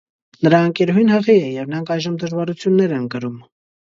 [0.45, 3.37] Նրա ընկերուհին հղի է, և նրանք այժմ դժվարություններ են կրում։